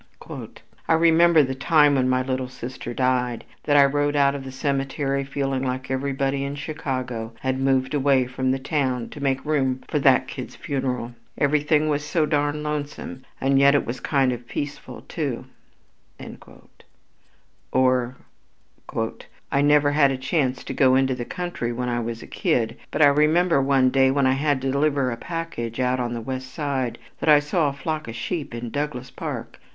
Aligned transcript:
"I 0.87 0.93
remember 0.93 1.43
the 1.43 1.53
time 1.53 1.93
when 1.93 2.09
my 2.09 2.23
little 2.23 2.47
sister 2.47 2.91
died, 2.91 3.45
that 3.65 3.77
I 3.77 3.85
rode 3.85 4.15
out 4.15 4.31
to 4.31 4.39
the 4.39 4.51
cemetery 4.51 5.23
feeling 5.23 5.61
that 5.67 5.91
everybody 5.91 6.43
in 6.43 6.55
Chicago 6.55 7.33
had 7.41 7.59
moved 7.59 7.93
away 7.93 8.25
from 8.25 8.49
the 8.49 8.57
town 8.57 9.09
to 9.09 9.21
make 9.21 9.45
room 9.45 9.83
for 9.87 9.99
that 9.99 10.27
kid's 10.27 10.55
funeral, 10.55 11.13
everything 11.37 11.87
was 11.87 12.03
so 12.03 12.25
darned 12.25 12.63
lonesome 12.63 13.25
and 13.39 13.59
yet 13.59 13.75
it 13.75 13.85
was 13.85 13.99
kind 13.99 14.33
of 14.33 14.47
peaceful 14.47 15.03
too." 15.07 15.45
Or, 17.71 18.17
"I 19.51 19.61
never 19.61 19.91
had 19.91 20.09
a 20.09 20.17
chance 20.17 20.63
to 20.63 20.73
go 20.73 20.95
into 20.95 21.13
the 21.13 21.25
country 21.25 21.71
when 21.71 21.89
I 21.89 21.99
was 21.99 22.23
a 22.23 22.25
kid, 22.25 22.75
but 22.89 23.03
I 23.03 23.07
remember 23.09 23.61
one 23.61 23.91
day 23.91 24.09
when 24.09 24.25
I 24.25 24.31
had 24.33 24.61
to 24.63 24.71
deliver 24.71 25.11
a 25.11 25.15
package 25.15 25.77
way 25.77 25.85
out 25.85 25.99
on 25.99 26.15
the 26.15 26.21
West 26.21 26.51
Side, 26.51 26.97
that 27.19 27.29
I 27.29 27.37
saw 27.39 27.69
a 27.69 27.73
flock 27.73 28.07
of 28.07 28.15
sheep 28.15 28.55
in 28.55 28.71
Douglas 28.71 29.11
Park. 29.11 29.59